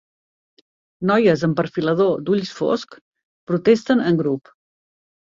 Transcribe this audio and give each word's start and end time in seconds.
Noies 1.11 1.43
amb 1.47 1.57
perfilador 1.59 2.23
d'ulls 2.29 2.53
fosc 2.61 2.97
protesten 3.53 4.03
en 4.13 4.19
grup. 4.23 4.51